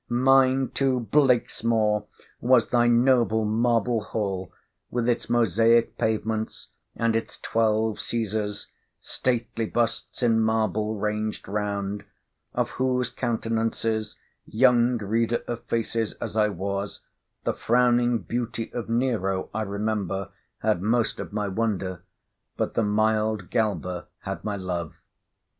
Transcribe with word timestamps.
Mine 0.09 0.69
too, 0.73 1.01
BLAKESMOOR, 1.11 2.07
was 2.39 2.69
thy 2.69 2.87
noble 2.87 3.45
Marble 3.45 4.01
Hall, 4.01 4.51
with 4.89 5.07
its 5.07 5.29
mosaic 5.29 5.95
pavements, 5.99 6.71
and 6.95 7.15
its 7.15 7.39
Twelve 7.39 7.97
Cæsars—stately 7.97 9.67
busts 9.67 10.23
in 10.23 10.39
marble—ranged 10.41 11.47
round: 11.47 12.03
of 12.55 12.71
whose 12.81 13.11
countenances, 13.11 14.17
young 14.47 14.97
reader 14.97 15.43
of 15.47 15.65
faces 15.65 16.13
as 16.13 16.35
I 16.35 16.49
was, 16.49 17.01
the 17.43 17.53
frowning 17.53 18.23
beauty 18.23 18.73
of 18.73 18.89
Nero, 18.89 19.51
I 19.53 19.61
remember, 19.61 20.31
had 20.63 20.81
most 20.81 21.19
of 21.19 21.31
my 21.31 21.47
wonder; 21.47 22.01
but 22.57 22.73
the 22.73 22.81
mild 22.81 23.51
Galba 23.51 24.07
had 24.21 24.43
my 24.43 24.55
love. 24.55 24.95